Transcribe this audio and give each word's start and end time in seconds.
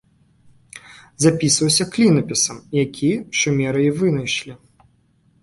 Запісваўся 1.25 1.83
клінапісам, 1.97 2.57
які 2.81 3.11
шумеры 3.43 3.81
і 3.91 3.95
вынайшлі. 4.01 4.53